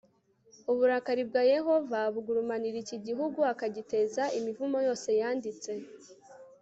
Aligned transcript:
uburakari 0.71 1.23
bwa 1.29 1.43
yehova 1.53 1.99
bugurumanira 2.13 2.77
iki 2.83 2.97
gihugu 3.07 3.39
akagiteza 3.53 4.23
imivumo 4.37 4.77
yose 4.87 5.09
yanditse 5.19 5.71